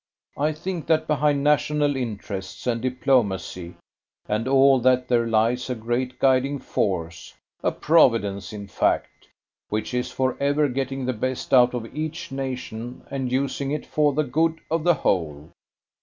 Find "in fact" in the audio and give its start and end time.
8.51-9.27